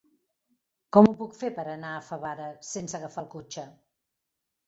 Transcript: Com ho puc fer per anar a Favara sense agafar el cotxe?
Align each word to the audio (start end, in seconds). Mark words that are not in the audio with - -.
Com 0.95 1.09
ho 1.09 1.13
puc 1.19 1.35
fer 1.41 1.51
per 1.59 1.65
anar 1.73 1.91
a 1.97 2.01
Favara 2.07 2.47
sense 2.69 2.99
agafar 3.01 3.23
el 3.25 3.31
cotxe? 3.35 3.67